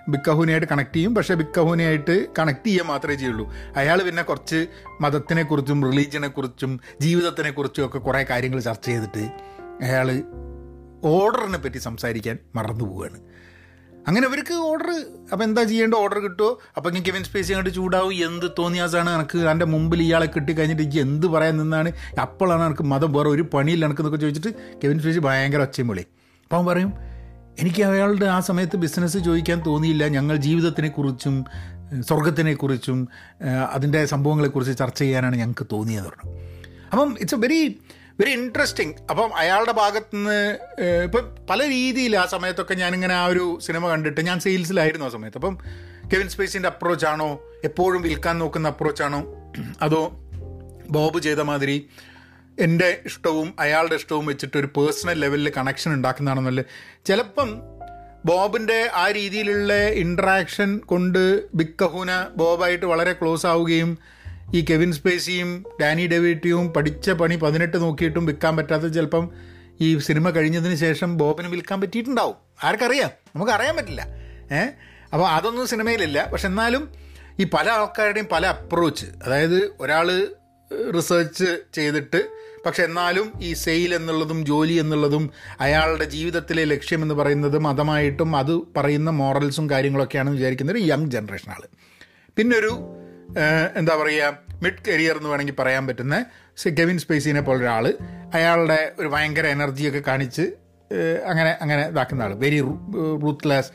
[0.08, 3.52] Big കഹുനയായിട്ട് connect ചെയ്യും പക്ഷേ ബിഗ് കഹുനയായിട്ട് കണക്ട് ചെയ്യാൻ മാത്രമേ ചെയ്യുള്ളൂ.
[3.76, 4.66] അയാൾ പിന്നെ കുറച്ച്
[5.00, 9.24] മതത്തിനെക്കുറിച്ചും റിലീജിയനെക്കുറിച്ചും ജീവിതത്തിനെക്കുറിച്ചും ഒക്കെ കുറേ കാര്യങ്ങൾ ചർച്ച ചെയ്തിട്ട്
[9.84, 10.22] അയാൾ
[11.04, 13.18] ഓർഡറിനെ പറ്റി സംസാരിക്കാൻ മറന്നു പോവുകയാണ്.
[14.08, 14.90] അങ്ങനെ അവർക്ക് ഓർഡർ
[15.32, 15.94] അപ്പോൾ എന്താ ചെയ്യേണ്ട?
[16.02, 18.12] ഓർഡർ കിട്ടുമോ അപ്പോൾ ഇങ്ങനെ കെവിൻ സ്പേസ് അങ്ങോട്ട് ചൂടാവും.
[18.26, 19.38] എന്ത് തോന്നിയാസാണ് എനിക്ക്?
[19.52, 21.92] എന്റെ മുമ്പിൽ ഇയാളെ കിട്ടി കഴിഞ്ഞിട്ട് എനിക്ക് എന്ത് പറയാൻ നിന്നാണ്?
[22.24, 24.52] അപ്പോഴാണ് എനിക്ക് മതം വേറെ ഒരു പണിയില്ല എനിക്കെന്നൊക്കെ ചോദിച്ചിട്ട്
[24.84, 26.04] കെവിൻ സ്പേസ് ഭയങ്കര ഒച്ചയും വിളി
[26.44, 26.92] അപ്പോൾ അവൻ പറയും
[27.62, 30.04] എനിക്ക് അയാളുടെ ആ സമയത്ത് ബിസിനസ് ചോദിക്കാൻ തോന്നിയില്ല.
[30.16, 31.36] ഞങ്ങൾ ജീവിതത്തിനെക്കുറിച്ചും
[32.08, 32.98] സ്വർഗത്തിനെക്കുറിച്ചും
[33.76, 36.32] അതിന്റെ സംഭവങ്ങളെക്കുറിച്ച് ചർച്ച ചെയ്യാനാണ് ഞങ്ങൾക്ക് തോന്നിയത് പറഞ്ഞു.
[36.92, 37.60] അപ്പം it's a very
[38.20, 40.58] very interesting അപ്പം അയാളുടെ ഭാഗത്ത് നിന്ന്
[41.04, 45.38] ഇപ്പം പല രീതിയിൽ ആ സമയത്തൊക്കെ ഞാനിങ്ങനെ ആ ഒരു സിനിമ കണ്ടിട്ട് ഞാൻ സെയിൽസിലായിരുന്നു ആ സമയത്ത്.
[45.38, 45.58] അപ്പം
[46.14, 49.20] കെവിൻ സ്പേസിന്റെ അപ്രോച്ചാണോ എപ്പോഴും വിൽക്കാൻ നോക്കുന്ന അപ്രോച്ചാണോ
[49.82, 50.02] അതോ
[50.90, 51.88] ബോബ് ചെയ്ത മാതിരി
[52.58, 56.64] എന്റെ ഇഷ്ടവും അയാളുടെ ഇഷ്ടവും വെച്ചിട്ട് ഒരു പേഴ്സണൽ ലെവലിൽ കണക്ഷൻ ഉണ്ടാക്കുന്നതാണെന്നല്ല?
[57.06, 57.60] ചിലപ്പം
[58.24, 63.98] ബോബിന്റെ ആ രീതിയിലുള്ള ഇൻട്രാക്ഷൻ കൊണ്ട് ബിഗ് കഹൂന ബോബായിട്ട് വളരെ ക്ലോസ് ആവുകയും
[64.54, 69.30] ഈ കെവിൻ സ്പേസിയും ഡാനി ഡെവിറ്റിയും പഠിച്ച പണി പതിനെട്ട് നോക്കിയിട്ടും വിൽക്കാൻ പറ്റാത്ത ചിലപ്പം
[69.80, 72.34] ഈ സിനിമ കഴിഞ്ഞതിന് ശേഷം ബോബിന് വിൽക്കാൻ പറ്റിയിട്ടുണ്ടാവും.
[72.64, 73.10] ആർക്കറിയാം?
[73.36, 74.06] നമുക്ക് അറിയാൻ പറ്റില്ല.
[74.52, 74.70] ഏഹ്
[75.12, 76.30] അപ്പോൾ അതൊന്നും സിനിമയിലില്ല.
[76.32, 76.92] പക്ഷെ എന്നാലും
[77.40, 80.26] ഈ പല ആൾക്കാരുടെയും പല അപ്രോച്ച് അതായത് ഒരാൾ
[80.94, 82.28] റിസർച്ച് ചെയ്തിട്ട്
[82.66, 89.10] പക്ഷെ എന്നാലും ഈ സെയിൽ എന്നുള്ളതും ജോലി എന്നുള്ളതും അയാളുടെ ജീവിതത്തിലെ ലക്ഷ്യം എന്ന് പറയുന്നത് മതമായിട്ടും അത് പറയുന്ന
[89.10, 91.52] മോറൽസും കാര്യങ്ങളൊക്കെയാണെന്ന് വിചാരിക്കുന്ന ഒരു യങ് ജനറേഷൻ
[92.36, 92.96] പിന്നൊരു
[93.74, 96.26] എന്താ പറയുക മിഡ് കരിയർ എന്ന് വേണമെങ്കിൽ പറയാൻ പറ്റുന്ന
[96.76, 97.94] കെവിൻ സ്പേസിനെ പോലെ ഒരാൾ
[98.34, 100.42] അയാളുടെ ഒരു ഭയങ്കര എനർജിയൊക്കെ കാണിച്ച്
[101.26, 102.60] അങ്ങനെ അങ്ങനെ ഇതാക്കുന്ന ആൾ very
[103.22, 103.70] ruthless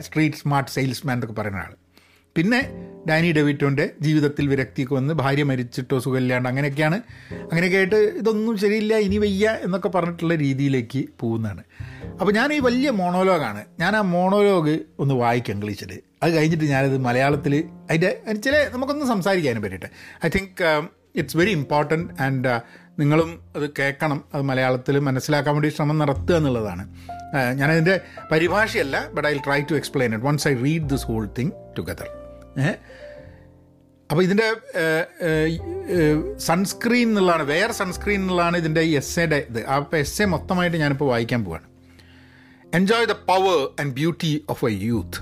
[0.00, 1.74] street smart salesman എന്നൊക്കെ പറയുന്ന ആൾ
[2.36, 2.60] പിന്നെ
[3.08, 7.02] ഡാനി ഡെവിറ്റോന്റെ ജീവിതത്തിൽ വിരക്തിയൊക്കെ വന്ന് ഭാര്യ മരിച്ചിട്ടോ സുഖമില്ലാണ്ട് അങ്ങനെയൊക്കെയാണ്.
[7.50, 11.62] അങ്ങനെയൊക്കെ ആയിട്ട് ഇതൊന്നും ശരിയില്ല ഇനി വയ്യ എന്നൊക്കെ പറഞ്ഞിട്ടുള്ള രീതിയിലേക്ക് പോകുന്നതാണ്.
[12.20, 13.62] അപ്പോൾ ഞാൻ ഈ വലിയ മോണോലോഗാണ്.
[13.80, 15.90] ഞാൻ ആ മോണോലോഗ് ഒന്ന് വായിക്കും ഇംഗ്ലീഷിൽ
[16.22, 17.54] അത് കഴിഞ്ഞിട്ട് ഞാനത് മലയാളത്തിൽ
[17.88, 18.10] അതിന്റെ
[18.46, 19.90] ചില നമുക്കൊന്ന് സംസാരിക്കാനും പറ്റിയിട്ട്
[20.26, 20.62] I think
[21.20, 22.54] it's very important and
[23.00, 24.18] നിങ്ങളും അത് കേൾക്കണം.
[24.34, 26.84] അത് മലയാളത്തിൽ മനസ്സിലാക്കാൻ വേണ്ടി ശ്രമം നടത്തുക എന്നുള്ളതാണ്.
[27.60, 27.96] ഞാനതിന്റെ
[28.32, 32.10] പരിഭാഷയല്ല but I try to explain it once I read this whole thing together
[34.10, 34.48] അപ്പോൾ ഇതിന്റെ
[36.48, 39.60] സൺസ്ക്രീൻ എന്നുള്ളതാണ് വേറെ സൺസ്ക്രീൻ എന്നുള്ളതാണ് ഇതിന്റെ എസ്സേയുടെ ഇത്.
[39.76, 41.66] അപ്പോൾ എസ്സേ മൊത്തമായിട്ട് ഞാനിപ്പോൾ വായിക്കാൻ പോവാണ്.
[42.76, 45.20] Enjoy the power and beauty of your youth.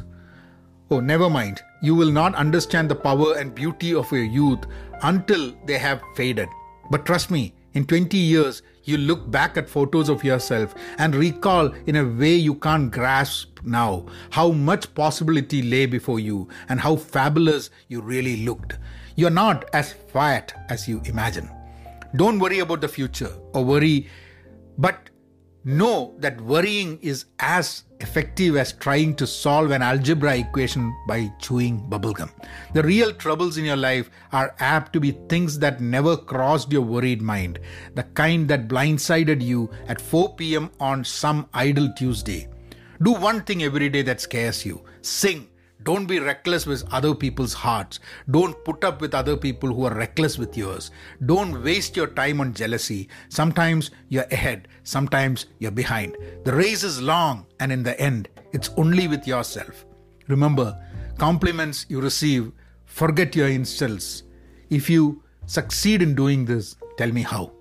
[0.91, 1.63] Oh, never mind.
[1.83, 4.65] You will not understand the power and beauty of your youth
[5.05, 6.49] until they have faded.
[6.91, 11.73] But trust me, in 20 years, you look back at photos of yourself and recall
[11.87, 16.97] in a way you can't grasp now how much possibility lay before you and how
[16.97, 18.81] fabulous you really looked.
[19.15, 21.49] You're not as fat as you imagine.
[22.17, 24.09] Don't worry about the future or worry,
[24.77, 25.09] but
[25.65, 31.81] know that worrying is as effective as trying to solve an algebra equation by chewing
[31.89, 32.31] bubblegum.
[32.75, 36.83] The real troubles in your life are apt to be things that never crossed your
[36.83, 37.61] worried mind,
[37.95, 42.49] the kind that blindsided you at 4 pm on some idle Tuesday.
[43.03, 45.49] Do one thing every day that scares you sing.
[45.85, 48.01] Don't be reckless with other people's hearts.
[48.31, 50.91] Don't put up with other people who are reckless with yours.
[51.27, 53.09] Don't waste your time on jealousy.
[53.29, 56.17] Sometimes you're ahead, sometimes you're behind.
[56.45, 59.85] The race is long, and in the end, it's only with yourself.
[60.29, 60.75] Remember,
[61.19, 62.51] compliments you receive,
[62.87, 64.23] forget your insults.
[64.71, 67.53] If you succeed in doing this, tell me how.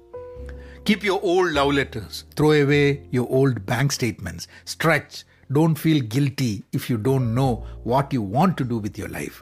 [0.85, 2.23] Keep your old love letters.
[2.35, 4.47] Throw away your old bank statements.
[4.63, 5.25] Stretch.
[5.51, 9.41] Don't feel guilty if you don't know what you want to do with your life.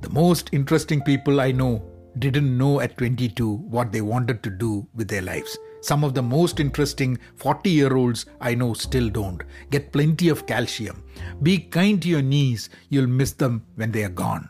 [0.00, 1.82] The most interesting people I know
[2.18, 5.56] didn't know at 22 what they wanted to do with their lives.
[5.80, 9.42] Some of the most interesting 40 year olds I know still don't.
[9.70, 11.04] Get plenty of calcium.
[11.42, 14.48] Be kind to your knees, you'll miss them when they are gone.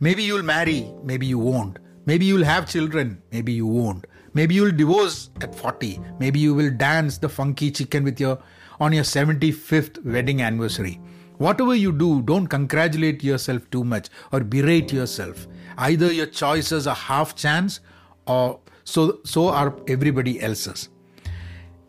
[0.00, 1.78] Maybe you'll marry, maybe you won't.
[2.06, 4.06] Maybe you'll have children, maybe you won't.
[4.34, 6.00] Maybe you'll divorce at 40.
[6.18, 8.38] Maybe you will dance the funky chicken with your
[8.80, 11.00] on your 75th wedding anniversary.
[11.38, 15.46] Whatever you do, don't congratulate yourself too much or berate yourself.
[15.76, 17.80] Either your choices are half chance
[18.26, 20.88] or so so are everybody else's.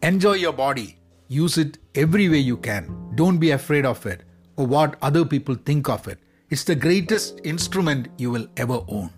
[0.01, 0.97] Enjoy your body.
[1.27, 3.11] Use it every way you can.
[3.15, 4.23] Don't be afraid of it
[4.55, 6.19] or what other people think of it.
[6.49, 9.11] It's the greatest instrument you will ever own.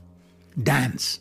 [0.63, 1.19] Dance.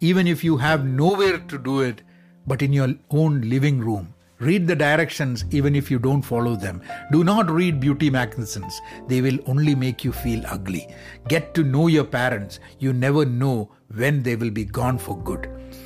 [0.00, 2.02] Even if you have nowhere to do it
[2.46, 4.11] but in your own living room.
[4.41, 6.75] Read the directions even if you don't follow them.
[7.11, 8.75] Do not read beauty magazines,
[9.07, 10.83] they will only make you feel ugly.
[11.27, 12.55] Get to know your parents.
[12.79, 13.55] You never know
[13.93, 15.43] when they will be gone for good.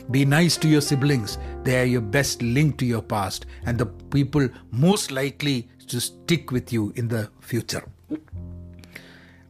[0.09, 1.31] Be nice to your siblings,
[1.63, 4.45] they are your best link to your past and the people
[4.81, 7.83] most likely to stick with you in the future.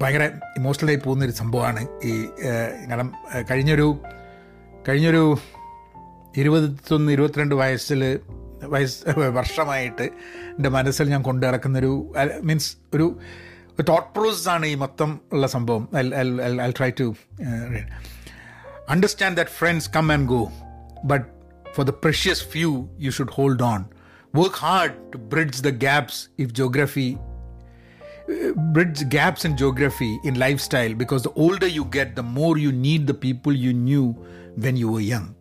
[0.02, 0.24] ഭയങ്കര
[0.58, 2.14] ഇമോഷണലായി പോകുന്നൊരു സംഭവമാണ് ഈ
[2.50, 3.88] ഏഹ്, കാരണം ഏഹ്, കഴിഞ്ഞൊരു
[4.88, 5.24] കഴിഞ്ഞൊരു
[6.42, 8.02] ഇരുപത്തൊന്ന് ഇരുപത്തിരണ്ട് വയസ്സിൽ
[8.74, 8.98] വയസ്സ്
[9.38, 10.06] വർഷമായിട്ട്
[10.56, 11.94] എൻ്റെ മനസ്സിൽ ഞാൻ കൊണ്ടു നടക്കുന്നൊരു
[12.50, 13.08] മീൻസ് ഒരു
[13.90, 15.84] തോട്ട് പ്രോസസ് ആണ് ഈ മൊത്തം ഉള്ള സംഭവം
[16.68, 17.08] I try to
[18.96, 20.42] understand that friends come and go
[21.12, 21.26] but
[21.76, 23.84] for the precious few you should hold on
[24.34, 27.10] work hard to bridge the gaps if geography
[28.74, 33.08] bridge gaps in geography in lifestyle because the older you get, the more you need
[33.08, 34.06] the people you knew
[34.56, 35.36] when you were young.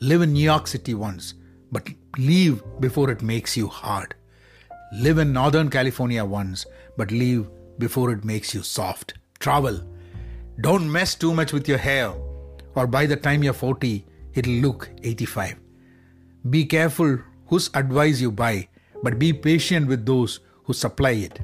[0.00, 1.34] Live in New York City once,
[1.72, 4.15] but leave before it makes you hard.
[4.93, 6.65] Live in Northern California once,
[6.97, 7.47] but leave
[7.77, 9.13] before it makes you soft.
[9.39, 9.81] Travel.
[10.61, 12.13] Don't mess too much with your hair,
[12.75, 15.55] or by the time you're 40, it'll look 85.
[16.49, 18.67] Be careful whose advice you buy,
[19.03, 21.39] but be patient with those who supply it.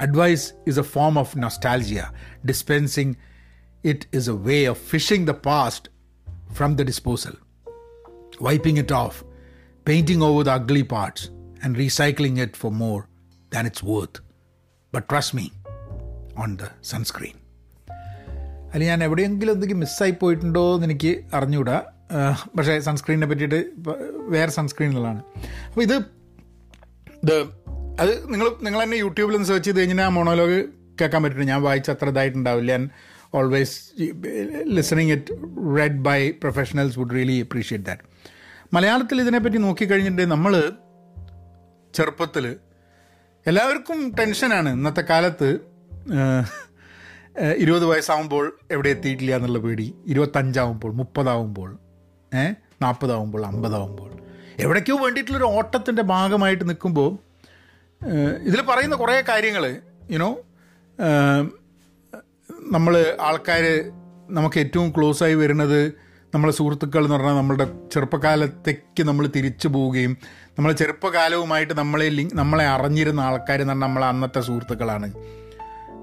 [0.00, 2.12] Advice is a form of nostalgia.
[2.44, 3.16] Dispensing
[3.82, 5.88] it is a way of fishing the past
[6.52, 7.32] from the disposal,
[8.40, 9.24] wiping it off,
[9.84, 11.30] painting over the ugly parts,
[11.62, 13.02] and recycling it for more
[13.52, 14.16] than it's worth.
[14.92, 15.46] But trust me
[16.36, 17.36] on the sunscreen.
[18.72, 21.82] അല്ല ഞാൻ എവിടെയെങ്കിലും എന്തെങ്കിലും മിസ്സായി പോയിട്ടുണ്ടോ എന്ന് എനിക്ക് അറിഞ്ഞുകൂടാ
[22.58, 23.58] പക്ഷേ സൺസ്ക്രീനെ പറ്റിയിട്ട്
[24.34, 25.22] വേറെ സൺസ്ക്രീൻ എന്നുള്ളതാണ്
[25.68, 25.96] അപ്പോൾ ഇത്
[27.22, 27.34] ഇത്
[28.00, 30.58] അത് നിങ്ങൾ നിങ്ങൾ തന്നെ യൂട്യൂബിൽ സെർച്ച് ചെയ്ത് കഴിഞ്ഞാൽ ആ മോണോലോഗ്
[31.00, 31.42] കേൾക്കാൻ പറ്റും.
[31.42, 32.72] ഞാൻ വായിച്ച അത്ര ഇതായിട്ടുണ്ടാവില്ല.
[32.72, 32.90] ഞാൻ
[33.34, 33.76] always
[34.64, 35.34] listening it
[35.78, 38.09] read by professionals would really appreciate that
[38.72, 40.52] മലയാളത്തിൽ ഇതിനെപ്പറ്റി നോക്കിക്കഴിഞ്ഞിട്ടുണ്ടെങ്കിൽ നമ്മൾ
[41.94, 42.44] ചെറുപ്പത്തിൽ
[43.46, 45.48] എല്ലാവർക്കും ടെൻഷനാണ് ഇന്നത്തെ കാലത്ത്
[47.56, 49.86] ഇരുപത് വയസ്സാവുമ്പോൾ എവിടെ എത്തിയിട്ടില്ല എന്നുള്ള പേടി.
[50.06, 51.70] ഇരുപത്തഞ്ചാവുമ്പോൾ മുപ്പതാവുമ്പോൾ
[52.32, 54.10] ഏഹ് നാൽപ്പതാവുമ്പോൾ അമ്പതാവുമ്പോൾ.
[54.58, 57.10] എവിടേക്കോ വേണ്ടിയിട്ടുള്ളൊരു ഓട്ടത്തിന്റെ ഭാഗമായിട്ട് നിൽക്കുമ്പോൾ
[58.48, 59.64] ഇതിൽ പറയുന്ന കുറേ കാര്യങ്ങൾ
[60.10, 60.30] യുനോ
[62.72, 63.64] നമ്മൾ ആൾക്കാർ
[64.30, 65.80] നമുക്ക് ഏറ്റവും ക്ലോസ് ആയി വരുന്നത്
[66.34, 70.16] നമ്മളെ സുഹൃത്തുക്കൾ എന്ന് പറഞ്ഞാൽ നമ്മളുടെ ചെറുപ്പകാലത്തേക്ക് നമ്മൾ തിരിച്ചു പോവുകയും
[70.48, 75.12] നമ്മളെ ചെറുപ്പകാലവുമായിട്ട് നമ്മളെ ലിങ്ക് നമ്മളെ അറിഞ്ഞിരുന്ന ആൾക്കാർ എന്ന് പറഞ്ഞാൽ നമ്മളെ അന്നത്തെ സുഹൃത്തുക്കളാണ്.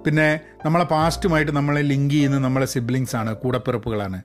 [0.05, 4.21] പിന്നെ നമ്മളെ പാസ്റ്റുമായിട്ട് നമ്മളെ ലിങ്ക് ചെയ്യുന്ന നമ്മളെ സിബ്ലിങ്സ് ആണ് കൂടപ്പിറപ്പുകളാണ്.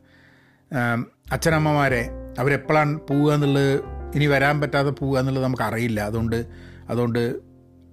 [1.32, 3.80] അച്ഛനമ്മമാരെ അവരെപ്പോഴാണ് പോവുക എന്നുള്ളത്
[4.14, 6.00] ഇനി വരാൻ പറ്റാതെ പോവുക എന്നുള്ളത് നമുക്കറിയില്ല.
[6.00, 6.46] അതുകൊണ്ട്
[6.88, 7.36] അതുകൊണ്ട്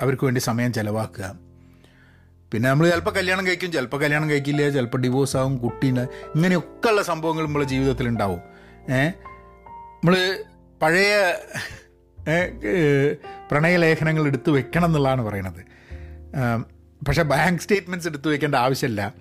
[0.02, 1.49] അവർക്ക് വേണ്ടി സമയം ചിലവാക്കുക.
[2.54, 6.02] പിന്നെ നമ്മൾ ചിലപ്പോൾ കല്യാണം കഴിക്കും ചിലപ്പോൾ കല്യാണം കഴിക്കില്ല ചിലപ്പോൾ ഡിവോഴ്സ് ആവും കുട്ടീനെ.
[6.36, 8.40] ഇങ്ങനെയൊക്കെ ഉള്ള സംഭവങ്ങൾ നമ്മളെ ജീവിതത്തിൽ ഉണ്ടാവും.
[8.94, 9.10] ഏ?
[10.04, 10.44] നമ്മൾ
[10.82, 11.34] പഴയ
[13.52, 15.62] പ്രണയലേഖനങ്ങൾ എടുത്തു വെക്കണം എന്നുള്ളതാണ് പറയണത്.
[17.08, 19.14] പക്ഷേ ബാങ്ക് സ്റ്റേറ്റ്മെന്റ്സ് എടുത്തു വെക്കേണ്ട ആവശ്യമില്ല.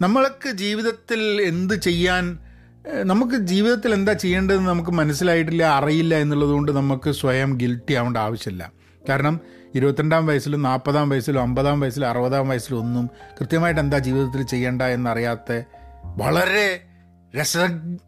[0.00, 2.38] നമ്മൾക്ക് ജീവിതത്തിൽ എന്ത് ചെയ്യാൻ
[3.02, 8.72] നമുക്ക് ജീവിതത്തിൽ എന്താ ചെയ്യേണ്ടതെന്ന് നമുക്ക് മനസ്സിലായിട്ടില്ല അറിയില്ല എന്നുള്ളതുകൊണ്ട് നമുക്ക് സ്വയം ഗിൽറ്റി ആവേണ്ട ആവശ്യമില്ല.
[9.08, 9.40] കാരണം
[9.74, 15.62] ഇരുപത്തിരണ്ടാം വയസ്സിലും നാൽപ്പതാം വയസ്സിലും അമ്പതാം വയസ്സിലും അറുപതാം വയസ്സിലും ഒന്നും കൃത്യമായിട്ട് എന്താ ജീവിതത്തിൽ ചെയ്യേണ്ട എന്നറിയാത്ത
[16.04, 16.80] വളരെ
[17.40, 17.56] രസ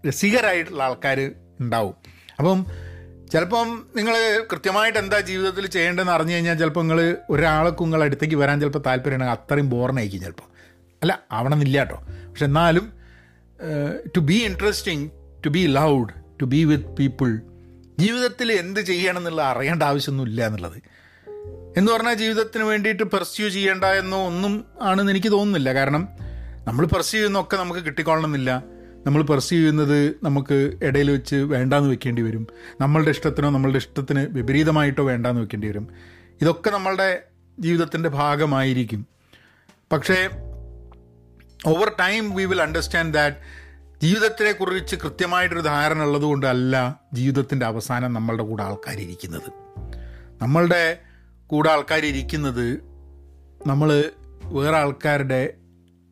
[0.08, 1.94] രസികരായിട്ടുള്ള ആൾക്കാർ ഉണ്ടാവും.
[2.38, 2.66] അപ്പം
[3.32, 8.82] ചിലപ്പം നിങ്ങൾ കൃത്യമായിട്ട് എന്താ ജീവിതത്തിൽ ചെയ്യേണ്ടതെന്ന് അറിഞ്ഞു കഴിഞ്ഞാൽ ചിലപ്പോൾ നിങ്ങൾ ഒരാൾക്ക് നിങ്ങളുടെ അടുത്തേക്ക് വരാൻ ചിലപ്പോൾ
[8.86, 10.48] താല്പര്യമുണ്ടെങ്കിൽ അത്രയും ബോറിനായിരിക്കും ചിലപ്പോൾ.
[11.02, 11.98] അല്ല ആവണമെന്നില്ല കേട്ടോ.
[12.28, 12.92] പക്ഷെ എന്നാലും
[14.16, 15.10] to be interesting
[15.44, 16.08] to be loud
[16.40, 17.40] to be with people
[17.98, 20.82] ജീവിതത്തിൽ എന്ത് ചെയ്യണം എന്നുള്ള അറിയേണ്ട ആവശ്യമൊന്നുമില്ല എന്നുള്ളത്.
[21.76, 25.72] എന്ന് പറഞ്ഞാൽ ജീവിതത്തിന് വേണ്ടിയിട്ട് പെർസ്യൂ ചെയ്യേണ്ട എന്നോ ഒന്നും ആണെന്ന് എനിക്ക് തോന്നുന്നില്ല.
[25.72, 26.08] കാരണം
[26.66, 28.62] നമ്മൾ പെർസ്യൂ ചെയ്യുന്നൊക്കെ നമുക്ക് കിട്ടിക്കൊള്ളണമെന്നില്ല.
[29.06, 32.46] നമ്മൾ പെർസ്യൂ ചെയ്യുന്നത് നമുക്ക് ഇടയിൽ വെച്ച് വേണ്ടാന്ന് വെക്കേണ്ടി വരും.
[32.80, 35.88] നമ്മളുടെ ഇഷ്ടത്തിനോ നമ്മളുടെ ഇഷ്ടത്തിന് വിപരീതമായിട്ടോ വേണ്ടാന്ന് വെക്കേണ്ടി വരും.
[36.40, 37.22] ഇതൊക്കെ നമ്മളുടെ
[37.60, 39.06] ജീവിതത്തിന്റെ ഭാഗമായിരിക്കും.
[39.92, 40.28] പക്ഷേ
[41.66, 43.36] over time we will understand that
[44.02, 49.50] ജീവിതത്തിനെ കുറിച്ച് കൃത്യമായിട്ടൊരു ധാരണ ഉള്ളതുകൊണ്ടല്ല ജീവിതത്തിന്റെ അവസാനം നമ്മളുടെ കൂടെ ആൾക്കാരിയ്ക്കുന്നത്
[50.42, 50.98] നമ്മളുടെ
[51.52, 52.66] കൂടെ ആൾക്കാരിരിക്കുന്നത്
[53.66, 53.88] നമ്മൾ
[54.44, 55.54] വേറെ ആൾക്കാരുടെ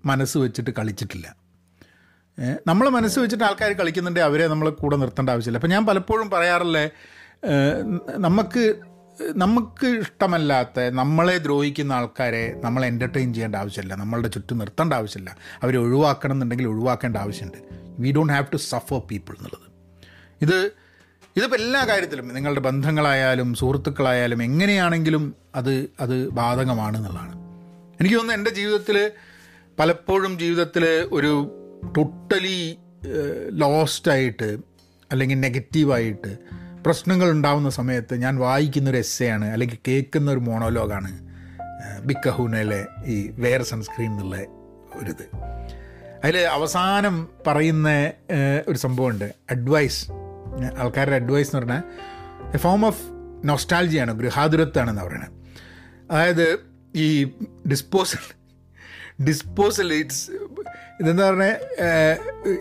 [0.05, 1.37] മനസ്സ് വെച്ചിട്ട് കളിച്ചിട്ടില്ല.
[2.67, 5.59] നമ്മൾ മനസ്സ് വെച്ചിട്ട് ആൾക്കാർ കളിക്കുന്നുണ്ട് അവരെ നമ്മൾ കൂടെ നിർത്തേണ്ട ആവശ്യമില്ല.
[5.59, 6.85] അപ്പം ഞാൻ പലപ്പോഴും പറയാറില്ലേ
[8.19, 8.65] നമുക്ക്
[9.37, 13.95] നമുക്ക് ഇഷ്ടമല്ലാത്ത നമ്മളെ ദ്രോഹിക്കുന്ന ആൾക്കാരെ നമ്മൾ എന്റർടൈൻ ചെയ്യേണ്ട ആവശ്യമില്ല.
[13.95, 15.37] നമ്മളുടെ ചുറ്റും നിർത്തേണ്ട ആവശ്യമില്ല.
[15.63, 17.59] അവരെ ഒഴിവാക്കണം എന്നുണ്ടെങ്കിൽ ഒഴിവാക്കേണ്ട ആവശ്യമുണ്ട്.
[17.99, 19.69] We don't have to suffer people എന്നുള്ളത്.
[20.43, 20.59] ഇത്
[21.37, 27.35] ഇതിപ്പോൾ എല്ലാ കാര്യത്തിലും നിങ്ങളുടെ ബന്ധങ്ങളായാലും സുഹൃത്തുക്കളായാലും എങ്ങനെയാണെങ്കിലും അത് അത് ബാധകമാണ് എന്നുള്ളതാണ്.
[28.01, 29.11] എനിക്ക് തോന്നുന്നു എന്റെ ജീവിതത്തിൽ
[29.79, 31.33] പലപ്പോഴും ജീവിതത്തിൽ ഒരു
[31.97, 32.79] ടോട്ടലി
[33.53, 34.59] ലോസ്റ്റായിട്ട്
[35.13, 36.39] അല്ലെങ്കിൽ നെഗറ്റീവായിട്ട്
[36.85, 41.13] പ്രശ്നങ്ങൾ ഉണ്ടാകുന്ന സമയത്ത് ഞാൻ വായിക്കുന്നൊരു എസ്സയാണ് അല്ലെങ്കിൽ കേൾക്കുന്ന ഒരു മോണോലോഗാണ്
[42.05, 44.37] ബിക്കഹൂനയിലെ ഈ വേർ സൺസ്ക്രീൻ എന്നുള്ള
[45.01, 45.27] ഒരിത്.
[46.25, 48.13] അതിൽ അവസാനം പറയുന്ന
[48.69, 49.35] ഒരു സംഭവമുണ്ട്.
[49.51, 50.07] അഡ്വൈസ്
[50.79, 51.83] ആൾക്കാരുടെ അഡ്വൈസ് എന്ന് പറഞ്ഞാൽ
[52.55, 53.03] എ ഫോം ഓഫ്
[53.45, 55.33] നൊസ്റ്റാൾജിയാണ് ഗൃഹാതുരത്താണെന്ന് പറയുന്നത്
[56.11, 56.59] അതായത്
[56.95, 57.25] ഈ
[57.69, 58.25] ഡിസ്പോസൽ
[59.25, 60.31] ഡിസ്പോസൽ ഇറ്റ്സ്
[61.01, 61.57] ഇതെന്താ പറഞ്ഞാൽ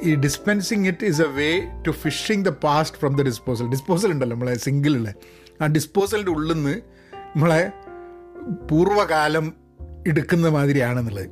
[0.03, 4.35] ഈ dispensing it is a way to fishing the past from the disposal disposal ഉണ്ടല്ലോ
[4.35, 5.13] നമ്മളെ സിംഗിളുള്ള
[5.61, 6.75] ആ ഡിസ്പോസലിന്റെ ഉള്ളിൽ നിന്ന്
[7.35, 7.71] നമ്മളെ
[8.71, 9.53] പൂർവകാലം
[10.07, 11.25] എടുക്കുന്ന മാതിരിയാണെന്നുള്ളത്.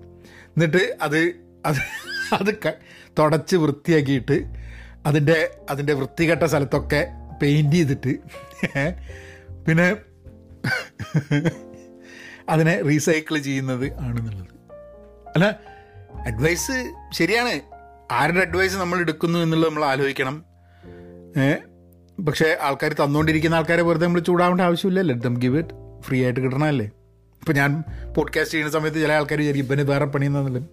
[0.56, 1.34] എന്നിട്ട് അത്
[1.66, 1.78] അത്
[2.34, 2.74] അത്
[3.20, 4.67] തുടച്ച് വൃത്തിയാക്കിയിട്ട്
[5.08, 5.36] അതിന്റെ
[5.70, 7.08] അതിന്റെ വൃത്തികെട്ട സ്ഥലത്തൊക്കെ
[7.42, 8.14] പെയിന്റ് ചെയ്തിട്ട്
[9.66, 9.96] പിന്നെ
[12.50, 14.54] അതിനെ റീസൈക്കിൾ ചെയ്യുന്നത് ആണെന്നുള്ളത്.
[15.36, 15.60] അല്ല
[16.28, 17.62] അഡ്വൈസ് ശരിയാണ്.
[18.12, 20.46] ആരുടെ അഡ്വൈസ് നമ്മൾ എടുക്കുന്നു എന്നുള്ളത് നമ്മൾ ആലോചിക്കണം.
[22.26, 25.02] പക്ഷേ ആൾക്കാർ തന്നുകൊണ്ടിരിക്കുന്ന ആൾക്കാരെ വെറുതെ നമ്മൾ ചൂടാവേണ്ട ആവശ്യമില്ല.
[25.02, 26.86] Let them give it free ആയിട്ട് കിട്ടണമല്ലേ
[27.42, 27.84] ഇപ്പം ഞാൻ
[28.18, 30.64] പോഡ്കാസ്റ്റ് ചെയ്യുന്ന സമയത്ത് ചില ആൾക്കാർ വിചാരിക്കും ഇപ്പം വേറെ പണിയെന്നുള്ളത്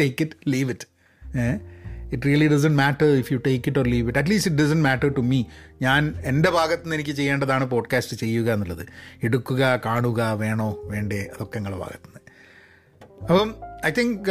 [0.00, 0.86] take it leave it
[1.38, 1.46] uh
[2.12, 5.08] it really doesn't matter if you take it or leave it at least it doesn't matter
[5.12, 5.38] to me
[5.82, 8.84] ഞാൻ എന്റെ ഭാഗത്ത് നിന്ന് എനിക്ക് ചെയ്യേണ്ടതാണ് പോഡ്കാസ്റ്റ് ചെയ്യുക എന്നുള്ളത്.
[9.22, 12.20] എടുക്കുക കാണുക വേണോ വേണ്ടേ അതൊക്കെ നിങ്ങളുടെ ഭാഗത്ത് നിന്ന്
[13.22, 13.48] അപ്പം
[13.86, 14.30] I think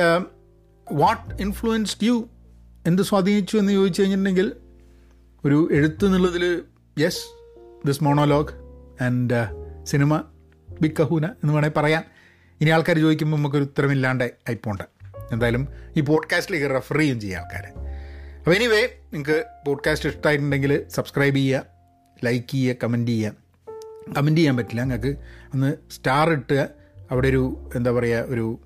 [0.88, 2.16] what influenced you
[2.88, 4.48] എന്ത് സ്വാധീനിച്ചു എന്ന് ചോദിച്ചു കഴിഞ്ഞിട്ടുണ്ടെങ്കിൽ
[5.44, 6.44] ഒരു എഴുത്ത് എന്നുള്ളതിൽ
[6.98, 7.24] yes
[7.86, 8.54] this monologue
[9.04, 9.40] and
[9.84, 10.14] cinema
[10.82, 12.04] big കഹൂന എന്ന് വേണമെങ്കിൽ പറയാം
[12.62, 14.82] ഇനി ആൾക്കാർ ചോദിക്കുമ്പോൾ നമുക്കൊരു ഉത്തരമില്ലാണ്ട് ആയിപ്പോണ്ട.
[15.32, 15.68] എന്തായാലും
[15.98, 17.64] ഈ പോഡ്കാസ്റ്റിലേക്ക് റെഫർ ചെയ്യും ചെയ്യുക ആൾക്കാർ
[18.38, 21.64] അപ്പോൾ എനിവേ നിങ്ങൾക്ക് പോഡ്കാസ്റ്റ് ഇഷ്ടമായിട്ടുണ്ടെങ്കിൽ സബ്സ്ക്രൈബ് ചെയ്യുക
[22.24, 23.32] ലൈക്ക് ചെയ്യുക കമന്റ് ചെയ്യുക.
[24.18, 24.82] കമന്റ് ചെയ്യാൻ പറ്റില്ല.
[24.82, 25.18] നിങ്ങൾക്ക്
[25.54, 26.68] ഒന്ന് സ്റ്റാർ ഇട്ട്
[27.12, 28.60] അവിടെ ഒരു എന്താ പറയുക ഒരു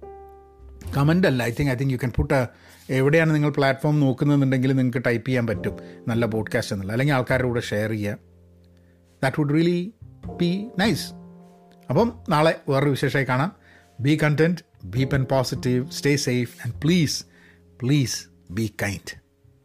[0.97, 1.43] കമന്റ് അല്ല.
[1.43, 2.47] I think I think you can put
[2.89, 5.78] എവിടെയാണ് നിങ്ങൾ പ്ലാറ്റ്ഫോം നോക്കുന്നതെന്നുണ്ടെങ്കിൽ നിങ്ങൾക്ക് ടൈപ്പ് ചെയ്യാൻ പറ്റും.
[6.08, 8.17] നല്ല പോഡ്കാസ്റ്റ് എന്നുള്ള അല്ലെങ്കിൽ ആൾക്കാരുടെ കൂടെ ഷെയർ ചെയ്യുക.
[9.23, 9.93] That would really
[10.41, 11.13] be nice
[11.89, 13.56] അപ്പം നാളെ വേറൊരു വിശേഷമായി കാണാം.
[13.99, 17.24] Be content be pen positive stay safe and please
[17.83, 19.12] please be kind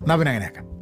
[0.01, 0.78] എന്നാൽ പിന്നെ അങ്ങനെയാക്കാം